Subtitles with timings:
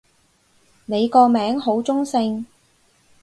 [0.87, 2.47] 你個名好中性